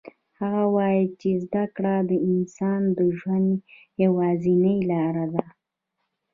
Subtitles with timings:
[0.39, 3.49] هغه وایي چې زده کړه د انسان د ژوند
[4.03, 5.45] یوازینی لار ده